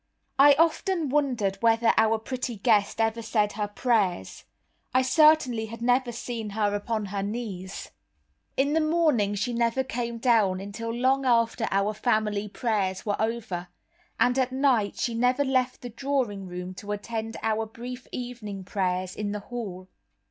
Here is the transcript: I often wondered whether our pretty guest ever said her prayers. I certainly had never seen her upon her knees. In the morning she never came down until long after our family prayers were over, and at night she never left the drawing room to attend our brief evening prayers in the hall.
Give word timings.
I 0.39 0.53
often 0.57 1.09
wondered 1.09 1.57
whether 1.61 1.93
our 1.95 2.17
pretty 2.17 2.55
guest 2.55 2.99
ever 2.99 3.21
said 3.21 3.51
her 3.51 3.67
prayers. 3.67 4.45
I 4.95 5.03
certainly 5.03 5.67
had 5.67 5.83
never 5.83 6.11
seen 6.11 6.49
her 6.57 6.73
upon 6.73 7.05
her 7.05 7.21
knees. 7.21 7.91
In 8.57 8.73
the 8.73 8.81
morning 8.81 9.35
she 9.35 9.53
never 9.53 9.83
came 9.83 10.17
down 10.17 10.59
until 10.59 10.91
long 10.91 11.23
after 11.23 11.67
our 11.69 11.93
family 11.93 12.47
prayers 12.49 13.05
were 13.05 13.21
over, 13.21 13.67
and 14.19 14.39
at 14.39 14.51
night 14.51 14.97
she 14.97 15.13
never 15.13 15.45
left 15.45 15.81
the 15.83 15.89
drawing 15.89 16.47
room 16.47 16.73
to 16.73 16.91
attend 16.93 17.37
our 17.43 17.67
brief 17.67 18.07
evening 18.11 18.63
prayers 18.63 19.15
in 19.15 19.33
the 19.33 19.39
hall. 19.51 19.87